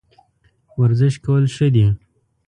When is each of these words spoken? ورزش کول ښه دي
ورزش 0.81 1.13
کول 1.25 1.43
ښه 1.55 1.67
دي 1.73 1.85